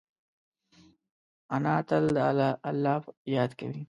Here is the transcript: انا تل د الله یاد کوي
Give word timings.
انا 1.55 1.73
تل 1.89 2.03
د 2.15 2.19
الله 2.69 2.95
یاد 3.35 3.51
کوي 3.59 3.79